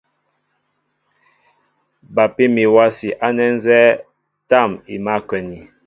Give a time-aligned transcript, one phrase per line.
[2.15, 3.99] Bapí mi wási ánɛ nzɛ́ɛ́
[4.49, 5.57] tâm i mǎl a kwɛni.